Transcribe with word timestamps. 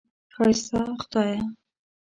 ښایسته 0.33 0.81
خدایه! 1.01 1.39